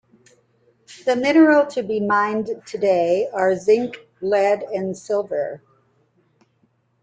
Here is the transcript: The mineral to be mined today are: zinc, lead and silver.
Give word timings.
The 1.05 1.15
mineral 1.15 1.67
to 1.67 1.83
be 1.83 1.99
mined 1.99 2.49
today 2.65 3.29
are: 3.31 3.55
zinc, 3.55 3.97
lead 4.19 4.63
and 4.63 4.97
silver. 4.97 5.61